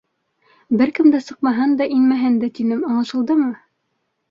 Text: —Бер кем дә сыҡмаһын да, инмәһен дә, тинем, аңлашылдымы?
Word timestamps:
—Бер 0.79 0.93
кем 0.99 1.09
дә 1.15 1.19
сыҡмаһын 1.25 1.77
да, 1.83 1.89
инмәһен 1.99 2.41
дә, 2.47 2.51
тинем, 2.59 2.83
аңлашылдымы? 2.91 3.55